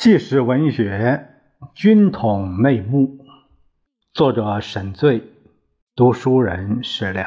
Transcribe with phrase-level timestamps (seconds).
[0.00, 1.28] 纪实文学
[1.74, 3.18] 《军统内幕》，
[4.14, 5.22] 作者沈醉，
[5.94, 7.26] 读书人史了。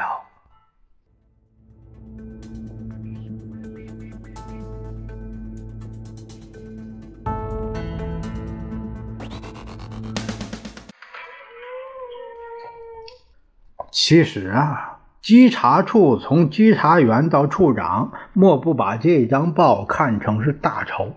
[13.92, 21.14] 其实啊，稽查处从稽查员到处长，莫不把这张报看成是大仇。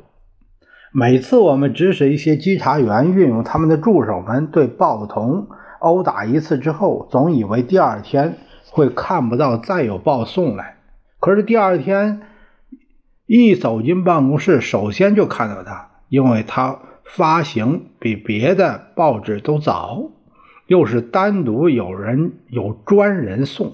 [0.99, 5.47] 每次我们指使一些稽查员运用他们的助手们对报童
[5.77, 8.35] 殴打一次之后，总以为第二天
[8.71, 10.77] 会看不到再有报送来。
[11.19, 12.21] 可是第二天
[13.27, 20.09] 一走进办公室，首先就看到他，因为他发行比别的报纸都早，
[20.65, 23.73] 又是单独有人有专人送。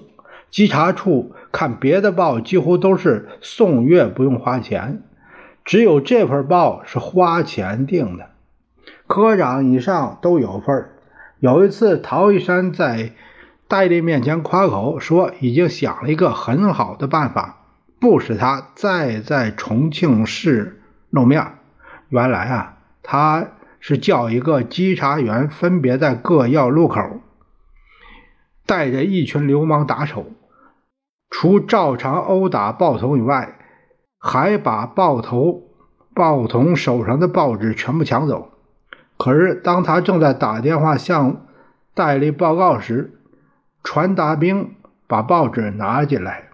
[0.50, 5.04] 稽查处看别的报几乎都是送月不用花钱。
[5.64, 8.30] 只有这份报是花钱订的，
[9.06, 10.90] 科长以上都有份
[11.38, 13.12] 有一次，陶一山在
[13.66, 17.64] 戴笠面前夸口说，已经想了一个很好的办法，
[17.98, 21.54] 不使他再在重庆市露面。
[22.10, 23.46] 原来啊，他
[23.80, 27.00] 是叫一个稽查员分别在各要路口，
[28.66, 30.26] 带着一群流氓打手，
[31.30, 33.58] 除照常殴打报童以外。
[34.26, 35.64] 还把报头
[36.14, 38.52] 报童手上的报纸全部抢走。
[39.18, 41.44] 可是，当他正在打电话向
[41.92, 43.20] 戴笠报告时，
[43.82, 46.44] 传达兵把报纸拿进来，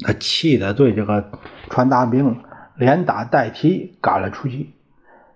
[0.00, 1.30] 他气得对这个
[1.70, 2.42] 传达兵
[2.74, 4.74] 连打带踢赶了出去。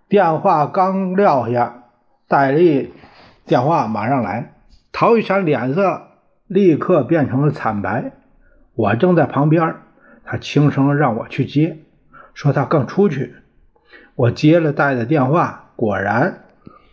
[0.09, 1.85] 电话刚撂下，
[2.27, 2.93] 戴笠
[3.47, 4.55] 电话马上来，
[4.91, 6.09] 陶玉山脸色
[6.49, 8.11] 立刻变成了惨白。
[8.75, 9.77] 我正在旁边。
[10.31, 11.79] 他轻声让我去接，
[12.35, 13.35] 说他刚出去。
[14.15, 16.41] 我接了戴的电话，果然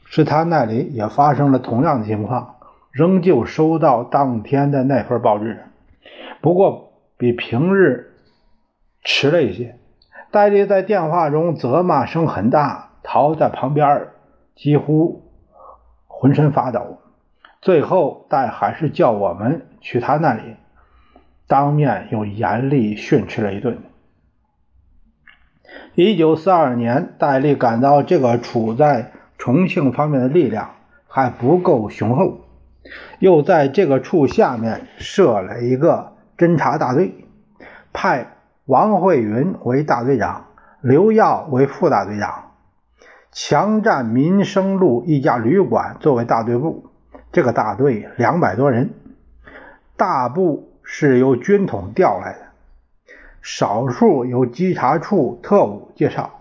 [0.05, 2.55] 是他那里也发生了同样的情况，
[2.91, 5.65] 仍旧收到当天的那份报纸，
[6.39, 8.13] 不过比平日
[9.03, 9.75] 迟了一些。
[10.31, 14.07] 戴笠在电话中责骂声很大，陶在旁边
[14.55, 15.29] 几乎
[16.07, 16.99] 浑身发抖。
[17.61, 20.55] 最后，戴还是叫我们去他那里。
[21.47, 23.77] 当面又严厉训斥了一顿。
[25.93, 30.71] 一九四二年，戴笠感到这个处在重庆方面的力量
[31.07, 32.41] 还不够雄厚，
[33.19, 37.13] 又在这个处下面设了一个侦察大队，
[37.93, 38.27] 派
[38.65, 40.47] 王慧云为大队长，
[40.81, 42.51] 刘耀为副大队长，
[43.31, 46.89] 强占民生路一家旅馆作为大队部。
[47.31, 48.93] 这个大队两百多人，
[49.95, 50.64] 大部。
[50.85, 52.39] 是由军统调来的，
[53.41, 56.39] 少数由稽查处特务介绍。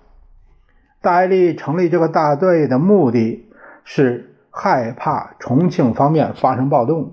[1.00, 3.46] 戴笠成立这个大队的目的
[3.84, 7.12] 是害怕重庆方面发生暴动，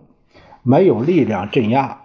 [0.61, 1.97] 没有力量镇压。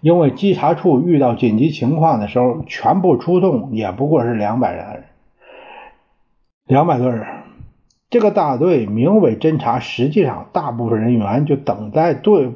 [0.00, 5.04] 因为稽查处遇到紧急情况的时候，全部出动也不过是两百人，
[6.66, 7.26] 两百多人。
[8.14, 12.52] 这个大队名为侦察，实际上大部分人员就等在队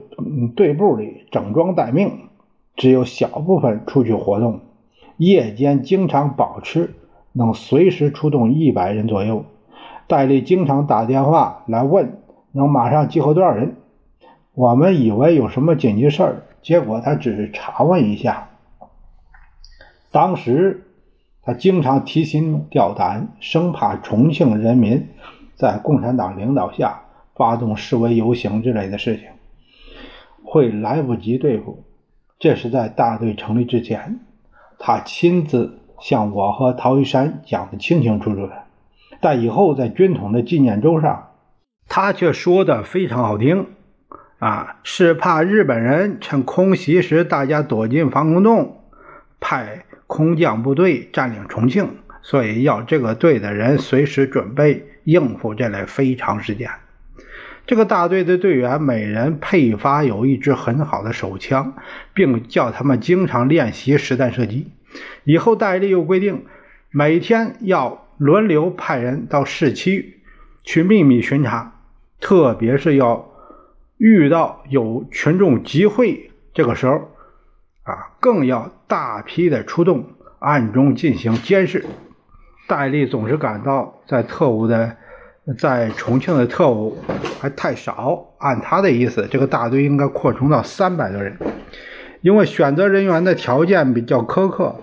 [0.55, 2.29] 队部里整装待命，
[2.77, 4.61] 只有小部分出去活动。
[5.17, 6.95] 夜间经常保持
[7.33, 9.47] 能随时出动一百人左右。
[10.07, 12.21] 戴笠经常打电话来问
[12.53, 13.75] 能马上集合多少人。
[14.55, 18.51] 我们以为有什么紧急事儿，结果他只是查问一下。
[20.13, 20.85] 当时
[21.43, 25.09] 他经常提心吊胆，生怕重庆人民。
[25.59, 27.03] 在共产党领导下
[27.35, 29.27] 发动示威游行之类的事情，
[30.45, 31.85] 会来不及对付。
[32.39, 34.21] 这是在大队成立之前，
[34.79, 38.53] 他亲自向我和陶一山讲的清清楚楚的。
[39.21, 41.31] 但以后在军统的纪念周上，
[41.89, 43.67] 他却说的非常好听
[44.39, 48.77] 啊，是怕日本人趁空袭时大家躲进防空洞，
[49.41, 54.85] 派空降部队占领重庆，所以要这个队的人随时准备。
[55.09, 56.69] 应付这类非常事件，
[57.67, 61.73] 这个大队的队员每人配发有一支很好的手枪，
[62.13, 64.71] 并叫他们经常练习实弹射击。
[65.25, 66.45] 以后戴笠又规定，
[66.91, 70.21] 每天要轮流派人到市区
[70.63, 71.73] 去秘密巡查，
[72.21, 73.31] 特别是要
[73.97, 77.09] 遇到有群众集会，这个时候
[77.85, 80.05] 啊，更要大批的出动，
[80.39, 81.87] 暗中进行监视。
[82.69, 84.95] 戴笠总是感到，在特务的，
[85.57, 86.99] 在重庆的特务
[87.41, 88.27] 还太少。
[88.37, 91.37] 按他的意思，这个大队应该扩充到三百多人。
[92.21, 94.77] 因为选择人员的条件比较苛刻，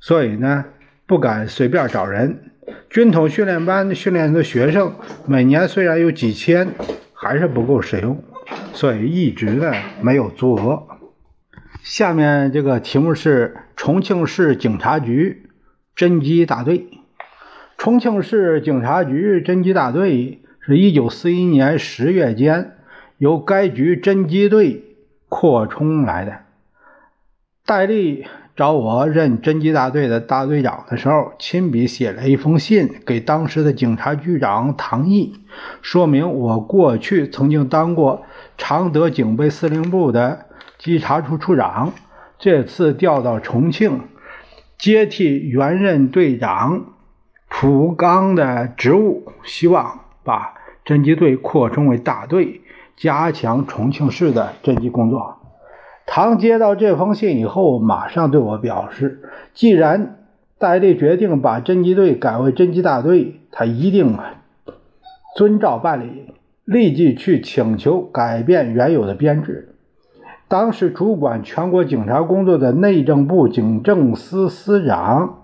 [0.00, 0.64] 所以呢，
[1.06, 2.50] 不敢随便找人。
[2.90, 4.94] 军统训练班训练的学生
[5.26, 6.74] 每年虽然有几千，
[7.12, 8.24] 还是不够使用，
[8.72, 10.82] 所以一直呢没有足额。
[11.82, 15.50] 下面这个题目是重庆市警察局
[15.94, 16.88] 侦缉大队。
[17.76, 22.76] 重庆市警察局侦缉大队是一九四一年十月间
[23.18, 24.82] 由该局侦缉队
[25.28, 26.38] 扩充来的。
[27.66, 28.26] 戴笠
[28.56, 35.34] 找我任侦缉大队的大队长的时候，亲笔写了一封信给当时的警察局长唐毅，
[35.82, 38.22] 说明我过去曾经当过
[38.56, 40.46] 常德警备司令部的
[40.78, 41.92] 稽查处处长，
[42.38, 44.00] 这次调到重庆，
[44.78, 46.93] 接替原任队长。
[47.48, 50.54] 蒲刚的职务，希望把
[50.84, 52.60] 侦缉队扩充为大队，
[52.96, 55.36] 加强重庆市的侦缉工作。
[56.06, 59.22] 唐接到这封信以后，马上对我表示，
[59.54, 60.18] 既然
[60.58, 64.18] 戴笠决定把侦缉队改为侦缉大队，他一定
[65.36, 69.74] 遵照办理，立即去请求改变原有的编制。
[70.46, 75.38] 当时主管全国警察工作的内政部警政司司长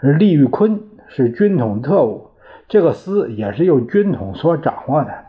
[0.00, 0.87] 厉玉坤。
[1.08, 2.30] 是军统特务，
[2.68, 5.24] 这个司也是由军统所掌握的。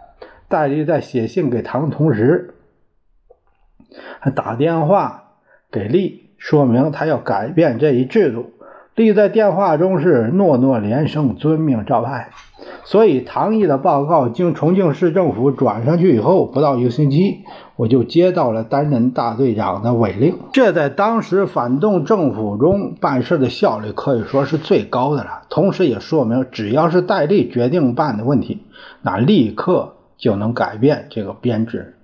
[0.47, 2.55] 戴笠在写信给唐同时，
[4.19, 5.35] 还打电话
[5.71, 8.53] 给厉，说明他要改变这一制度。
[8.99, 12.31] 立在电话中是诺诺连声，遵命照办。
[12.83, 17.45] 所以唐毅的报告经重庆市政府转上去以后，不到一个星期。
[17.77, 25.43] 我就接到了担任大队长的委令，这在当时反动政府中办事的效率可以说是最高的了。
[25.49, 28.65] 同时也说明，只要是戴笠决定办的问题，
[29.01, 31.95] 那立刻就能改变这个编制。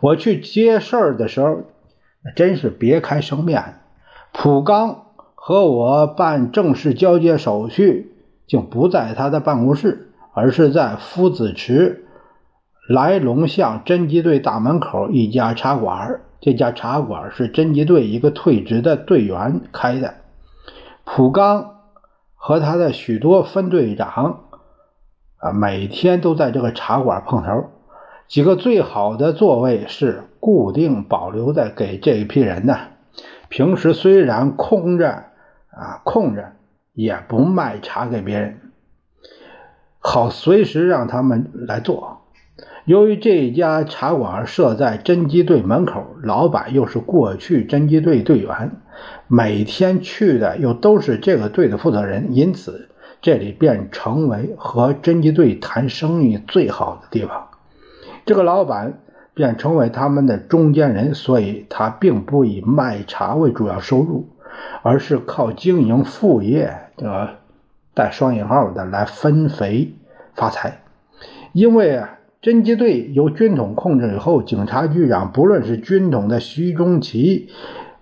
[0.00, 1.64] 我去接事儿的时候，
[2.34, 3.74] 真是别开生面。
[4.32, 5.02] 蒲刚
[5.46, 8.14] 和我办正式交接手续，
[8.46, 12.06] 竟不在他的办公室，而是在夫子池。
[12.88, 20.14] 来龙巷侦缉队大门口一家茶馆，这家茶馆是侦缉队一个退职的队员开的。
[21.04, 21.74] 蒲刚
[22.36, 24.44] 和他的许多分队长
[25.36, 27.66] 啊，每天都在这个茶馆碰头。
[28.28, 32.78] 几个最好的座位是固定保留在给这一批人的。
[33.50, 35.26] 平时虽然空着
[35.76, 36.52] 啊，空着
[36.92, 38.60] 也不卖茶给别人，
[39.98, 42.22] 好随时让他们来做。
[42.84, 48.72] 由于这家茶馆设在侦缉队门口，老板又是过去侦缉队队员，
[49.26, 52.90] 每天去的又都是这个队的负责人，因此
[53.22, 57.48] 这里便成为和侦缉队谈生意最好的地方。
[58.26, 59.00] 这个老板
[59.32, 64.28] 便成为他们的中间人，所以他并不以卖茶为主要收入，
[64.82, 67.30] 而是靠经营副业这个
[67.94, 69.94] 带双引号的来分肥
[70.34, 70.80] 发财，
[71.52, 72.10] 因为啊。
[72.44, 77.48] 侦缉队由军统控制以后，警察局长不论是军统的徐中奇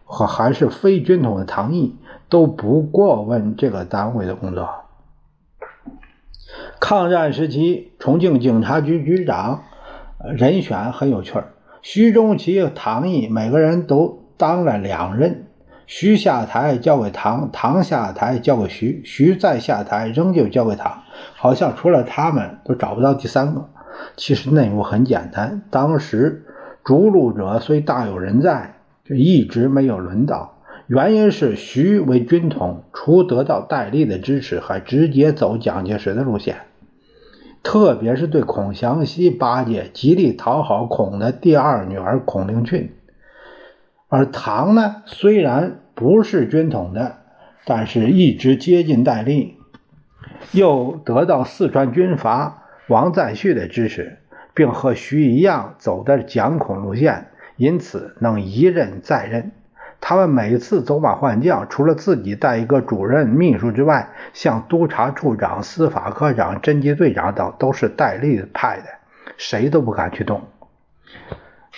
[0.04, 1.94] 和还是非军统的唐毅，
[2.28, 4.69] 都不过问这个单位的工作。
[6.81, 9.62] 抗战时期，重庆警察局局长
[10.35, 15.47] 人选很有趣儿，徐中奇、唐毅每个人都当了两任，
[15.94, 21.02] 徐下台交给唐，唐下台交给徐，徐再下台仍旧交给唐，
[21.34, 23.68] 好像除了他们都找不到第三个。
[24.16, 26.46] 其实内幕很简单，当时
[26.82, 30.54] 逐鹿者虽大有人在，就一直没有轮到。
[30.87, 36.62] 原因是徐为军统，除得到戴笠的支持，还直接走蒋介石的路线，
[37.62, 42.94] 特别是对孔祥熙八戒，极力讨好孔的第二女儿孔令俊。
[44.08, 47.18] 而唐呢，虽然不是军统的，
[47.64, 49.56] 但是一直接近戴笠，
[50.52, 52.58] 又得到四川军阀。
[52.88, 54.18] 王赞旭的支持，
[54.54, 59.52] 并和徐一样走的蒋孔路线，因此能一任再任。
[60.00, 68.87] 他们每次走马换将，除了自己带一个主任秘书之外，像督察处长、司法科长、侦缉队长等，都是戴笠派的，
[69.37, 70.42] 谁都不敢去动。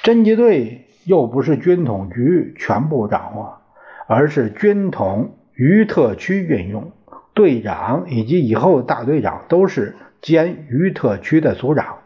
[0.02, 3.58] 侦缉队又不是军统局全部掌握，
[4.06, 6.92] 而是军统于特区运用，
[7.32, 9.96] 队长以及以后大队长都是。
[10.22, 11.98] 兼于特区的组长，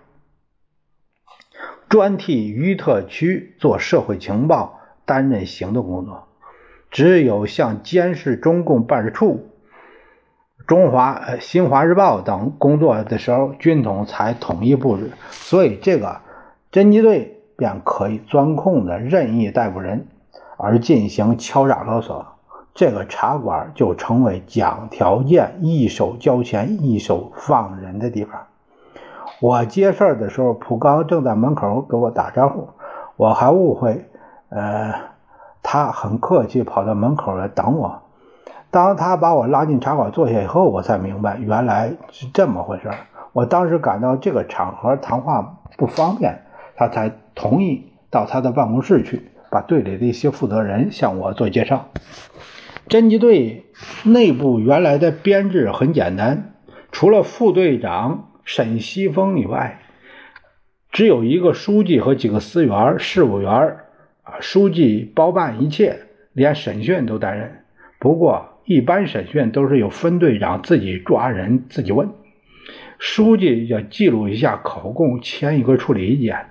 [1.88, 6.26] 专替于特区做社会情报、担任行动工作。
[6.90, 9.50] 只有像监视中共办事处、
[10.66, 15.12] 中华呃新华日报等工作的时候，军统才统一布置。
[15.30, 16.20] 所以，这个
[16.72, 20.08] 侦缉队便可以钻空子任意逮捕人，
[20.58, 22.26] 而进行敲诈勒索。
[22.74, 28.42] 这个茶馆就成为讲条件、一手交钱、一手放人的地方。
[29.40, 32.68] 我接事儿的时候，普刚正在门口给我打招呼，
[33.16, 34.04] 我还误会，
[34.50, 34.94] 呃，
[35.62, 38.02] 他很客气跑到门口来等我。
[38.70, 42.90] 当他把我拉进茶馆坐下以后，我才明白原来是这么回事。
[43.32, 46.42] 我当时感到这个场合谈话不方便，
[46.76, 51.90] 他才同意到他的办公室去，把队里的一些负责人向我做介绍。
[52.88, 53.64] 侦缉队
[54.04, 56.54] 内部原来的编制很简单，
[56.90, 59.80] 除了副队长沈西峰以外，
[60.90, 63.78] 只有一个书记和几个司员、事务员。
[64.28, 66.00] 啊，书记包办一切，
[66.34, 67.64] 连审讯都担任。
[67.98, 72.10] 不过，一般审讯都是由分队长自己抓人、自己问，
[72.98, 76.44] 书记要记录一下口供，签一个处理意见。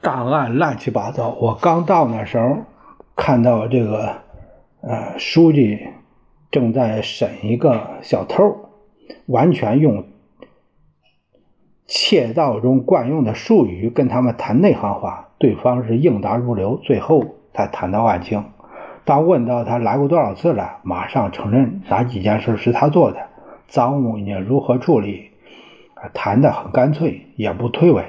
[0.00, 1.30] 档案乱七八糟。
[1.40, 2.58] 我刚到那时候，
[3.16, 4.14] 看到这个，
[4.80, 5.88] 呃，书记
[6.50, 8.70] 正在审一个小偷，
[9.26, 10.04] 完全用
[11.86, 18.44] 窃盗中惯用的术语跟他们谈内行话，对方是应答如流，最后才谈到案情。
[19.04, 23.26] 当问到他来过多少次了，马上承认哪几件事是他做的，
[23.66, 25.30] 赃物应如何处理，
[26.12, 28.04] 谈得很干脆，也不推诿，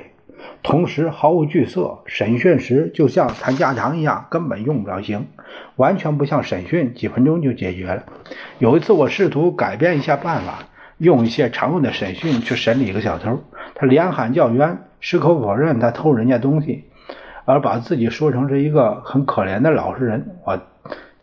[0.64, 2.00] 同时毫无惧色。
[2.06, 5.28] 审讯时就像谈家常一样，根本用不了刑，
[5.76, 8.04] 完全不像审讯，几分钟就解决了。
[8.58, 10.60] 有一次我试图改变一下办法，
[10.98, 13.40] 用一些常用的审讯去审理一个小偷，
[13.76, 16.86] 他连喊叫冤，矢口否认他偷人家东西，
[17.46, 20.60] 而把自己说成是一个很可怜的老实人，我。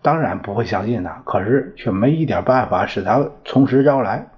[0.02, 4.28] 当然不会相信他，可是却没一点办法使他从实招来。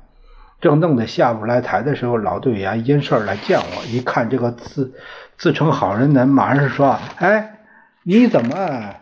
[0.60, 4.92] 正弄得下不来台的时候，老队员因事来见我，一看这个自
[5.36, 7.60] 自称好人的人，马上说：“哎，
[8.02, 8.94] 你怎么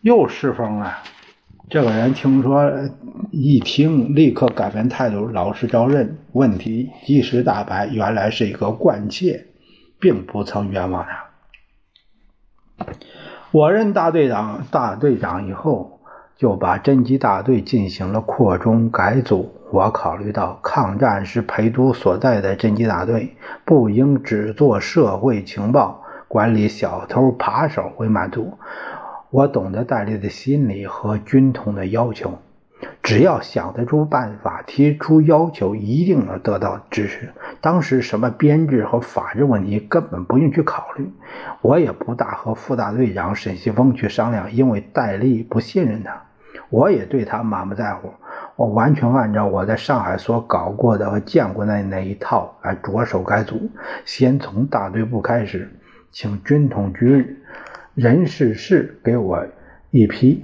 [0.00, 0.98] 又失风了？”
[1.68, 2.72] 这个人听说
[3.30, 9.46] 一听，立刻改变态度，老实招认，问题一时大白，原来是一个惯窃，
[10.00, 12.86] 并不曾冤枉他。
[13.52, 15.99] 我任大队长、大队长以后，
[16.40, 19.54] 就把侦缉大队进行了扩充改组。
[19.70, 28.54] 我考虑到抗战时陪都所在的侦缉大队不应只做社会情报、管理小偷扒手为满足。
[29.28, 32.38] 我懂得戴笠的心理和军统的要求。
[33.02, 37.34] 只要想得出办法，提出要求，一定能得到支持。
[37.60, 41.12] 当时什么编制和法制问题根本不用去考虑，
[41.60, 46.22] 我也不大和副大队长沈西峰去商量，因为戴笠不信任他，
[46.70, 48.10] 我也对他满不在乎。
[48.56, 53.70] 我完全按照我在上海所搞过的和见过的那一套来着手改组，
[54.04, 55.70] 先从大队部开始，
[56.10, 57.38] 请军统局
[57.94, 59.46] 人事室给我
[59.90, 60.42] 一批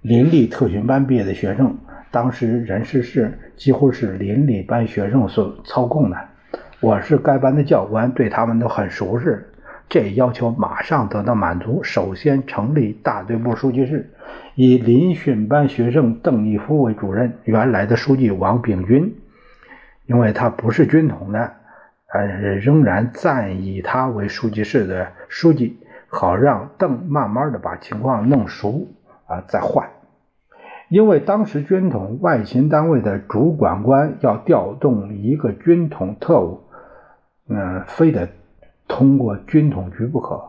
[0.00, 1.76] 林立特训班毕业的学生。
[2.10, 6.16] 当时人事室几乎是林里班学生所操控的，
[6.80, 9.49] 我是该班的教官，对他们都很熟识。
[9.90, 11.82] 这要求马上得到满足。
[11.82, 14.08] 首先成立大队部书记室，
[14.54, 19.16] 以临训班学生邓毅夫为主任，原来的书记王炳军，
[20.06, 21.52] 因为他不是军统的，
[22.12, 25.76] 呃，仍然暂以他为书记室的书记，
[26.08, 28.86] 好让邓慢慢的把情况弄熟
[29.26, 29.88] 啊，再换。
[30.88, 36.60] 因为当时军统外勤单位的主管官要调动一个军统特务，
[37.48, 38.28] 嗯，非得
[38.90, 40.42] 通过军统局不可，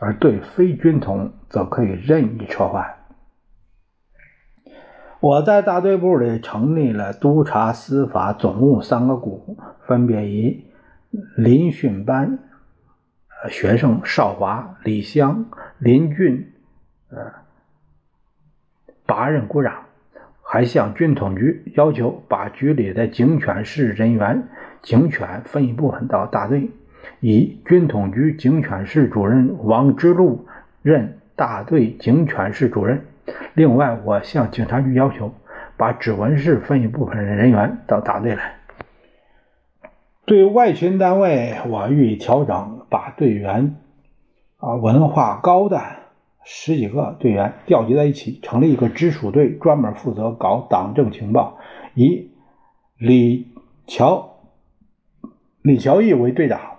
[0.00, 2.84] 而对非军统则可以任意撤换。
[5.20, 10.64] 我在大队部里成立了督察司法总务三个股，分别以
[11.36, 12.38] 林训班
[13.50, 15.44] 学生邵华、李湘、
[15.78, 16.50] 林俊，
[17.10, 17.30] 呃。
[19.04, 19.84] 八任股长，
[20.42, 24.48] 还向军统局要求把局里的警犬室人员
[24.80, 26.70] 警犬分一部分到大队，
[27.22, 30.44] 以军统局警犬室主任王之禄
[30.82, 33.06] 任大队警犬室主任。
[33.54, 35.32] 另外，我向警察局要求
[35.76, 38.56] 把指纹室分一部分人员到大队来。
[40.24, 43.76] 对外勤单位，我予以调整，把队员
[44.56, 45.80] 啊文化高的。
[46.44, 51.58] 十几个队员调集在一起，成立一个直属队，专门负责搞党政情报，
[51.94, 52.32] 以
[52.98, 53.46] 李
[53.86, 54.40] 乔、
[55.62, 56.71] 李乔义为队长。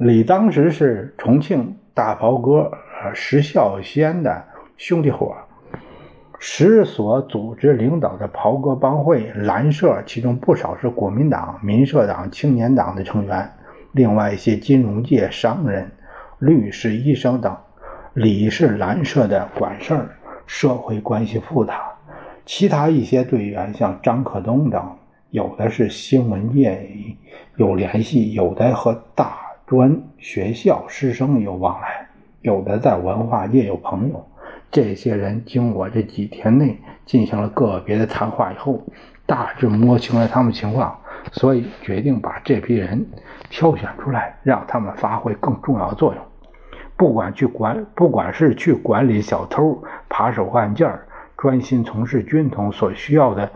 [0.00, 2.72] 李当时是重庆大袍哥
[3.12, 4.42] 石孝先的
[4.78, 5.36] 兄弟伙，
[6.38, 13.52] 石所组织领导的袍哥帮会蓝社，其中不少是国民党、民社党、青年党的成员，
[13.92, 15.92] 另外一些金融界商人、
[16.38, 17.54] 律师、医生等。
[18.14, 20.08] 李是蓝社的管事儿，
[20.46, 21.92] 社会关系复杂，
[22.46, 24.96] 其他一些队员，像张克东等，
[25.28, 26.88] 有的是新闻界
[27.56, 29.36] 有联系，有的和大
[29.70, 32.08] 专学校师生有往来，
[32.40, 34.26] 有的在文化界有朋友。
[34.72, 38.82] 这些人经我这几天内进行了个别的谈话以后，
[39.26, 40.98] 大致摸清了他们情况，
[41.30, 43.06] 所以决定把这批人
[43.48, 46.24] 挑选出来，让他们发挥更重要的作用。
[46.96, 50.98] 不管去管，不管是去管理小偷、扒手案件，
[51.36, 53.48] 专心从事军统所需要的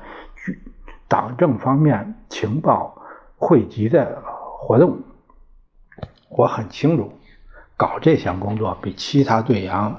[1.09, 3.02] 党政方面情报
[3.37, 4.97] 汇集的活动，
[6.37, 7.12] 我很清楚，
[7.76, 9.95] 搞这项工作比其他队员。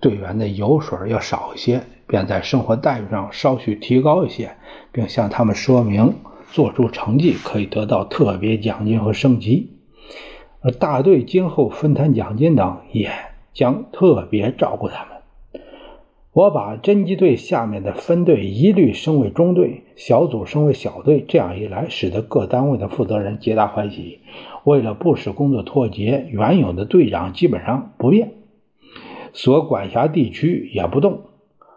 [0.00, 4.56] 队员的油水要少一些，便在生活待遇上稍许提高一些，
[4.92, 6.14] 并向他们说明，
[6.50, 9.72] 做出成绩可以得到特别奖金和升级。
[10.60, 13.12] 而大队今后分摊奖金等，也
[13.52, 15.62] 将特别照顾他们。
[16.32, 24.20] 我把侦缉队下面的分队一律升为中队，小组升为小队，这样一来，使得各单位的负责人皆大欢喜。
[24.68, 28.34] 为了不使工作脱节，原有的队长基本上不变。
[29.32, 31.20] 所管辖地区也不动。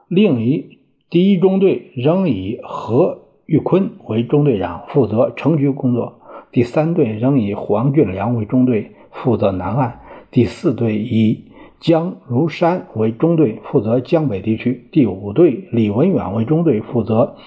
[0.10, 0.80] 另一
[1.10, 6.20] 第一中队仍以何玉坤为中队长，负责城区工作；
[6.52, 9.92] 第三队仍以黄俊良为中队，负责南岸；
[10.30, 11.46] 第四队以
[11.80, 17.38] 江如山为中队，负责江北地区；第五队李文远为中队，负责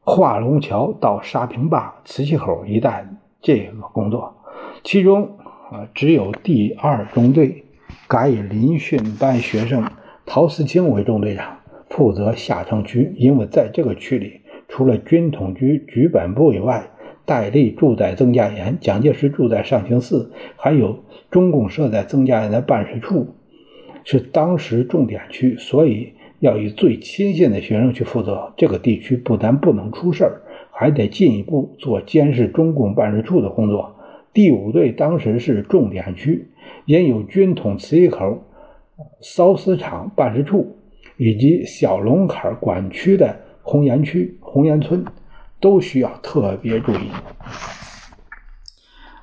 [0.00, 3.08] 化龙桥到沙坪坝、磁器口一带
[3.42, 4.34] 这个工作。
[4.82, 5.36] 其中
[5.70, 7.64] 啊，只有第二中队。
[8.08, 9.90] 改以林训班学生
[10.26, 13.14] 陶思清为中队长，负责下城区。
[13.16, 16.90] 因为在这个区里，除了军统局局本部以外，
[17.24, 23.34] 戴笠住在曾家岩，蒋介石住在上清寺，还有中共设在曾家岩的办事处，
[24.04, 28.52] 是当时重点区，所以要以最亲信的学生去负责。
[28.58, 30.41] 这个地区不但不能出事儿，
[30.72, 33.94] 还得进一步做监视中共办事处的工作。
[34.32, 36.48] 第五队当时是重点区。
[36.84, 38.44] 因有军统磁器口、
[39.20, 40.78] 缫丝厂办事处，
[41.16, 45.04] 以及小龙坎管区的红岩区、红岩村，
[45.60, 47.10] 都需要特别注意。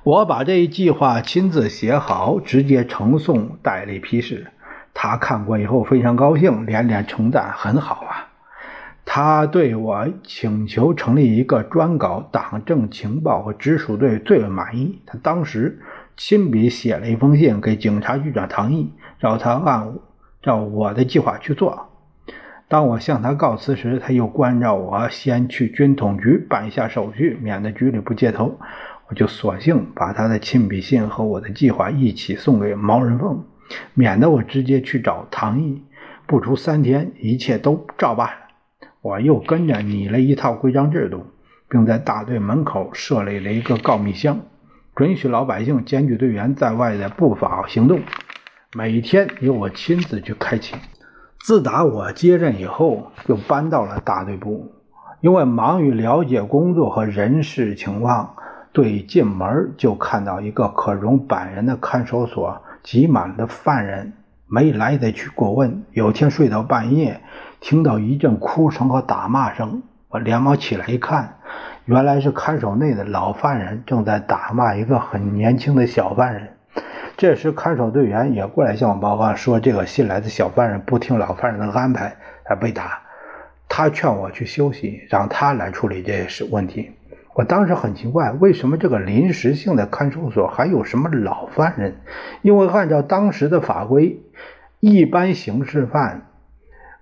[0.04, 4.46] 我把这一计划亲自写好，直接呈送戴笠批示。
[4.94, 8.29] 他看过以后非常高兴，连连称赞：“很好啊！”
[9.12, 15.00] 他对我请求成立一个专搞党政情报和直属队最为满意。
[15.04, 15.80] 他当时。
[16.16, 19.94] 亲笔写了一封信给警察局长唐毅，让他按
[20.42, 21.88] 照我的计划去做。
[22.68, 28.58] 当我向他告辞时，他又关照我先去军统局办一下手续，免得局里不接头。
[29.08, 33.42] 我就索性把他的亲笔信和我的计划一起送给毛人凤，
[33.94, 35.82] 免得我直接去找唐毅。
[36.26, 38.49] 不出三天，一切都照办了。
[39.02, 41.24] 我又跟着拟了一套规章制度，
[41.68, 44.40] 并在大队门口设立了一个告密箱。
[44.94, 48.00] 准许老百姓检举队员在外的不法行动，
[48.74, 50.76] 每天由我亲自去开启。
[51.38, 54.70] 自打我接任以后，就搬到了大队部，
[55.22, 58.34] 因为忙于了解工作和人事情况，
[58.72, 64.12] 对进门就看到一个可容百人的看守所挤满了犯人，
[64.52, 65.84] 没来得去过问。
[65.92, 67.20] 有天睡到半夜，
[67.60, 71.36] 听到一阵哭声和打骂声，我连忙起来一看。
[71.84, 76.48] 原来是看守内的老犯人正在打骂一个很年轻的小犯人。
[77.16, 83.02] 这时，看守队员也过来向我报告说，这个新来的小犯人不听老犯人的安排，还被打。
[83.68, 86.90] 他劝我去休息，让他来处理这事问题。
[87.34, 92.00] 我当时很奇怪，为什么这个临时性的看守所还有什么老犯人？
[92.42, 94.20] 因为按照当时的法规，
[94.80, 96.22] 一般刑事犯。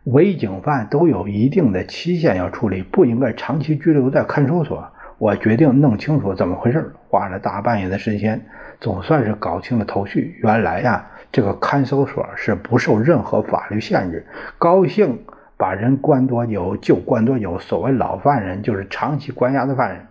[0.02, 4.88] 违警犯都有一定的期限要处理，不应该长期拘留在看守所。
[5.18, 8.44] 我决定弄清楚怎么回事，花了大半夜的时间，
[8.80, 10.40] 总算是搞清了头绪。
[10.42, 14.26] 原来呀，这个看守所是不受任何法律限制，
[14.58, 15.20] 高兴
[15.56, 17.60] 把人关多久就关多久。
[17.60, 20.06] 所谓老犯人，就是长期关押的犯人，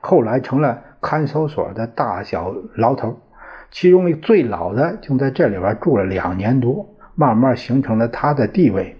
[0.00, 3.20] 后来成了看守所的大小牢头，
[3.70, 8.96] 其中最老的就在这里边住了两年多，慢慢形成了他的地位。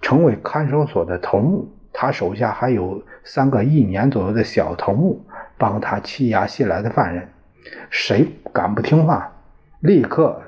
[0.00, 5.20] 成为看守所的头目，他手下还有三个一年左右的小头目，
[5.58, 7.28] 帮他欺压新来的犯人。
[7.90, 9.32] 谁敢不听话，
[9.80, 10.40] 立刻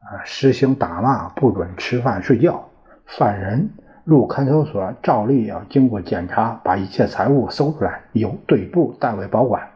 [0.00, 2.70] 啊实行打骂，不准吃饭睡觉。
[3.04, 3.68] 犯人
[4.04, 9.68] 入看守所，照例要经过检查，把一切财物搜出来，由队部代为保管。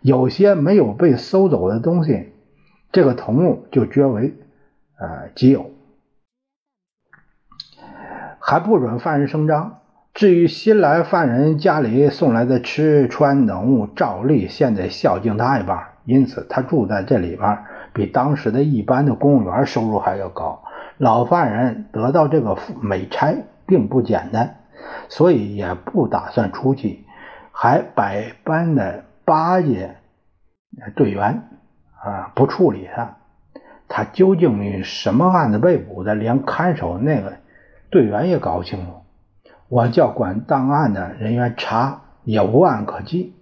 [0.00, 2.32] 有些没有被搜走的东西，
[2.90, 4.32] 这个头目就绝为
[4.98, 5.70] 呃己有。
[8.46, 9.78] 还不准犯人声张，
[10.12, 17.58] 至于新来犯人家里送来的吃穿等物，照例先得孝敬他一半，因此他住在这里边，
[17.94, 20.62] 比当时的一般的公务员收入还要高。
[20.98, 24.56] 老犯人得到这个美差并不简单，
[25.08, 27.06] 所以也不打算出去，
[27.50, 29.96] 还百般的巴结
[30.94, 31.44] 队员
[31.98, 33.16] 啊，不处理他。
[33.88, 37.38] 他究竟什么案子被捕的，连看守那个
[37.94, 38.92] 队员也搞不清楚。
[39.68, 43.36] 我叫管档案的人员查，也无案可稽。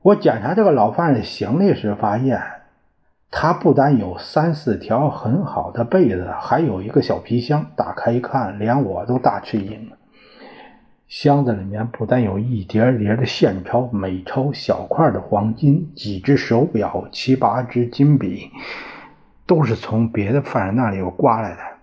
[0.00, 2.40] 我检查这个老犯人的行李时，发现
[3.30, 7.66] 他不但有三四条很好的被子，还有一个小皮箱。
[7.76, 9.90] 打开一看，连我都大吃一惊。
[11.06, 18.50] 箱子里面不但有一叠叠的现钞、每钞、小块的黄金、几只手表、七八支金笔，
[19.46, 21.73] 都是从别的犯人那里刮来的。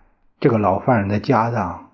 [0.42, 1.92] 这个老犯人的家当。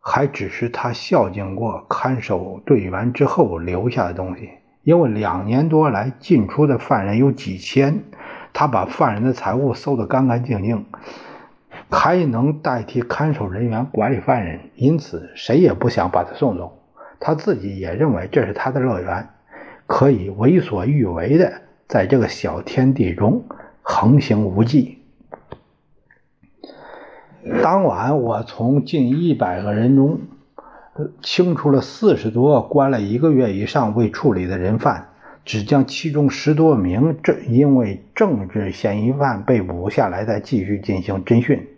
[0.00, 4.48] 还只是他孝敬过看守队员之后留下的东西，
[4.82, 8.02] 因为两年多来进出的犯人有几千，
[8.54, 10.86] 他把犯人的财物搜得干干净净，
[11.90, 16.78] 还能代替看守人员管理犯人，因此谁也不想把他送走。
[17.20, 19.28] 他自己也认为这是他的乐园，
[19.86, 23.44] 可以为所欲为的在这个小天地中
[23.82, 25.03] 横行无忌。
[27.62, 30.18] 当晚，我从近一百个人中
[31.20, 35.08] 清除了四十多关了一个月以上未处理的人犯，
[35.44, 41.68] 只将其中十多名政因为政治嫌疑犯被捕下来，再继续进行侦讯。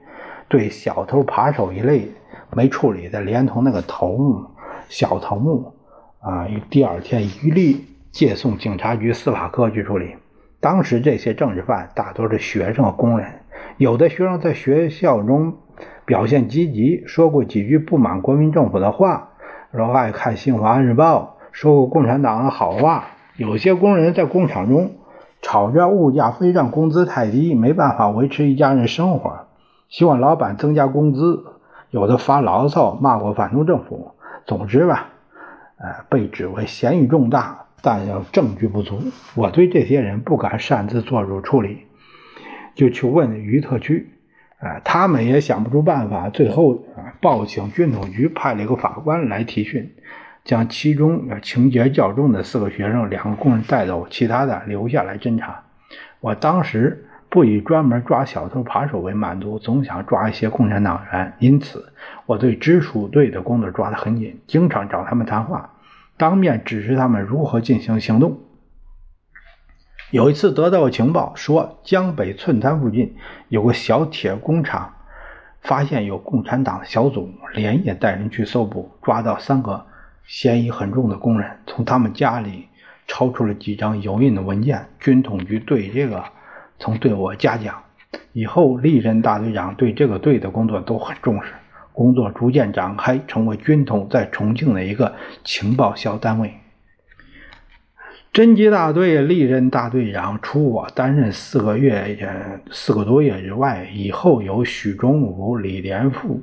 [0.48, 2.10] 对小偷扒手一类
[2.52, 4.44] 没处理的，连同那个头目、
[4.88, 5.72] 小头目
[6.20, 7.76] 啊，第二天一律
[8.12, 10.14] 借送警察局司法科去处理。
[10.60, 13.26] 当时这些政治犯大多是学生和工人。
[13.76, 15.56] 有的学生在学校中
[16.04, 19.30] 表现积极，说过几句不满国民政府的话，
[19.70, 23.04] 然后爱看《新华日报》，说过共产党的好话。
[23.36, 24.92] 有些工人在工厂中
[25.42, 29.46] 吵着物价飞涨，工资太低，没办法维持一家人生活，
[29.88, 31.44] 希望老板增加工资。
[31.90, 34.12] 有的发牢骚，骂过反动政府。
[34.44, 35.08] 总之吧，
[35.78, 38.98] 呃，被指为嫌疑重大，但要证据不足。
[39.34, 41.85] 我对这些人不敢擅自做出处理。
[42.76, 44.10] 就去问于特区，
[44.60, 49.90] 啊，他们也想不出办法，最后啊报请军统局派了一个法官来提讯，
[50.44, 55.64] 将其中情节较重的四个学生、两个工人带走，其他的留下来侦查。
[56.20, 61.92] 我当时不以专门抓小偷扒手为满足，总想抓一些共产党员，因此
[62.26, 65.70] 我对直属队的工作抓得很紧，经常找他们谈话，
[66.18, 68.38] 当面指示他们如何进行行动。
[70.16, 73.16] 有一次得到情报，说江北寸滩附近
[73.50, 74.94] 有个小铁工厂，
[75.60, 79.84] 发现有共产党小组，连夜带人去搜捕，抓到三个
[80.24, 82.68] 嫌疑很重的工人，从他们家里
[83.06, 84.86] 抄出了几张油印的文件。
[84.98, 86.24] 军统局对这个
[86.78, 87.82] 曾对我嘉奖，
[88.32, 91.52] 以后历任大队长对这个队的工作都很重视，
[91.92, 96.54] 工作逐渐展开，成为军统在重庆的一个情报小单位。
[98.36, 106.42] 侦缉大队历任大队长，除我担任四个月、四个多月之外，以后有许忠武、李连富、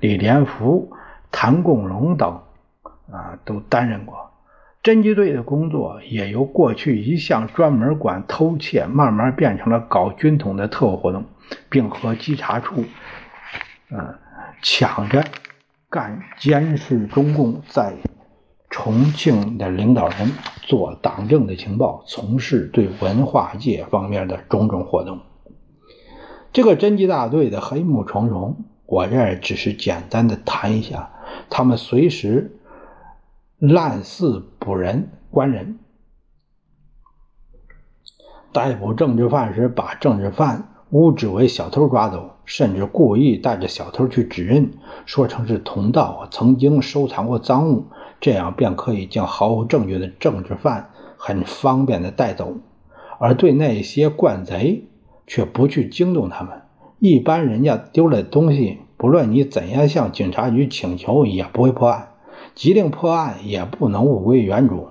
[0.00, 0.90] 李连福、
[1.30, 2.40] 谭共荣等，
[3.12, 4.32] 啊，都担任过。
[4.82, 11.26] 侦缉队的工作也由过去一向专门管偷窃，慢慢变成了搞军统的特务活动，
[11.68, 12.86] 并和稽查处，
[13.90, 14.14] 嗯，
[14.62, 15.22] 抢着
[15.90, 17.92] 干监视中共在。
[18.76, 20.32] 重庆的领导人
[20.62, 25.20] 做党政的情报，从事对文化界方面的种种活动。
[26.52, 31.12] 这个侦缉大队的黑幕重重，我这儿只是简单的谈一下。
[31.48, 32.58] 他们随时
[33.58, 35.78] 滥肆捕人、关人，
[38.52, 44.72] 逮捕政治犯时，把政治犯诬指为小偷抓走，甚至故意带着小偷去指认，
[45.06, 47.86] 说成是同道，曾经收藏过赃物。
[48.24, 52.56] 这样便可以将毫无证据的政治犯很方便的带走，
[53.18, 54.84] 而对那些惯贼
[55.26, 56.62] 却不去惊动他们。
[57.00, 62.14] 一般人家丢了东西，不论你怎样向警察局请求，也不会破案；
[62.54, 64.88] 即令破案，也不能物归原主。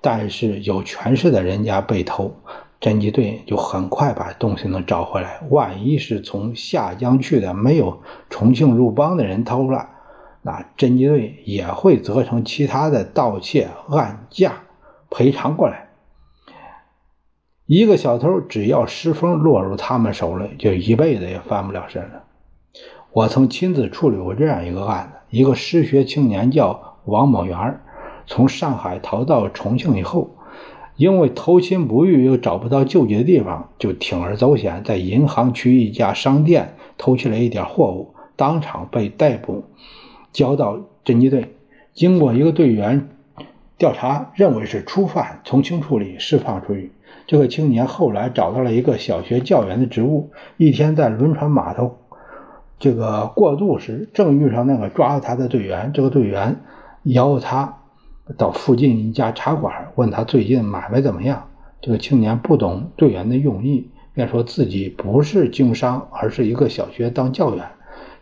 [0.00, 2.34] 但是有权势的人家被偷，
[2.80, 5.40] 侦缉队就很快把东西能找回来。
[5.50, 9.90] 万一是从下江去的没有重庆入帮的人偷了。
[10.42, 14.52] 那侦缉队也会责成其他的盗窃案件
[15.10, 15.88] 赔偿过来。
[17.66, 22.24] 一个小偷只要失风落入他们手里，就一辈子也翻不了身了。
[23.12, 27.80] 我曾亲自处理过这样一个案子：一个失学青年叫王某元，
[28.26, 30.30] 从上海逃到重庆以后，
[30.96, 39.64] 因为偷亲不遇又找不到救济的地方，就铤而走险，在银行区一家商店偷去了一点货物，当场被逮捕，
[40.32, 41.54] 交到侦缉队。
[41.92, 43.08] 经过一个队员
[43.76, 46.92] 调查，认为是初犯，从轻处理，释放出狱。
[47.26, 50.30] 这个青年后来找到了一个小学教员的职务。
[50.56, 51.98] 一天在轮船码头
[52.78, 55.92] 这个过渡时，正遇上那个抓他的队员。
[55.92, 56.60] 这个队员
[57.04, 57.78] 邀他
[58.36, 61.48] 到附近一家茶馆，问他最近买卖怎么样。
[61.80, 67.64] 这个青年不懂队员的用意，便说自己不是经商，而是一个小学当教员。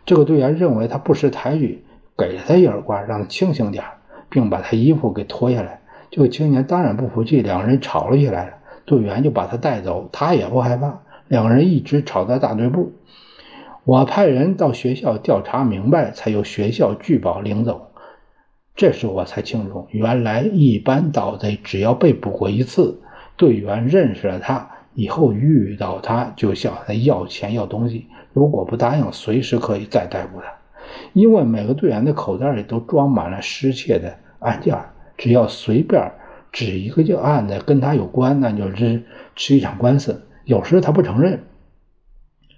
[0.05, 1.83] 这个队员认为他不识抬举，
[2.19, 3.85] 给了他一耳光，让他清醒点
[4.29, 5.79] 并把他衣服给脱下来。
[6.11, 8.59] 这个青年当然不服气，两个人吵了起来。
[8.85, 10.99] 队员就把他带走，他也不害怕。
[11.27, 12.91] 两个人一直吵到大队部，
[13.83, 17.91] 我派人到学校调查明白，才由学校拒保领走。
[18.75, 22.99] 这时我才清楚，原来一般盗贼只要被捕过一次，
[23.37, 30.58] 队员认识了他，以后遇到他就向他要钱要东西，如果不答应，随时可以再逮捕他。
[31.13, 34.77] 因为每个队员的口袋里都装满了失窃的案件，
[35.17, 36.11] 只要随便。
[36.51, 39.03] 指一个就案子跟他有关，那就是
[39.35, 40.23] 吃一场官司。
[40.45, 41.43] 有时他不承认，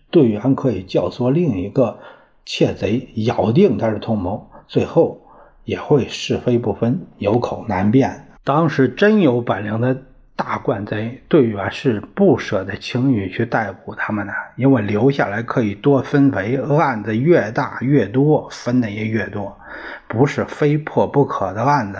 [0.10, 2.00] 队员可以教唆另一个
[2.46, 5.20] 窃贼咬定他是同谋，最后
[5.66, 8.28] 也会是非不分，有口难辩。
[8.46, 10.04] 当时真有本领的
[10.44, 19.56] 大官贼，队员是不舍得轻易去逮捕他们的，因为留下来可以多分肥，案子越大越多，分的也越多，
[20.08, 22.00] 不是非破不可的案子。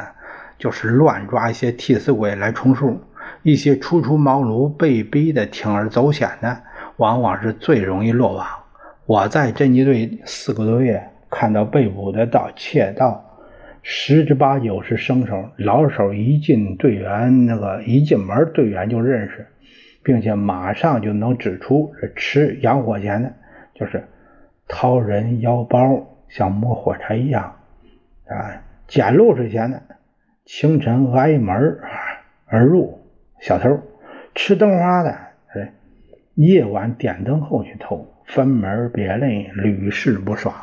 [0.58, 3.00] 就是乱抓一些替死鬼来充数，
[3.44, 6.58] 一些初出茅庐被逼的铤而走险的，
[6.98, 8.48] 往往是最容易落网。
[9.06, 13.24] 我在侦缉队四个多月，看到被捕的盗窃盗，
[13.84, 19.48] 十之八九是生手，老手一进队员那个一进门，队员就认识，
[20.04, 23.34] 并且马上就能指出是吃洋火钱的，
[23.74, 24.04] 就是
[24.68, 27.56] 掏人腰包像摸火柴一样
[28.28, 29.82] 啊，捡漏水钱的。
[30.44, 31.80] 清晨挨门
[32.46, 33.00] 而入，
[33.40, 33.80] 小偷
[34.36, 35.18] 吃灯花的，
[36.36, 40.54] 夜晚点灯后去偷，分门别类，屡试不爽。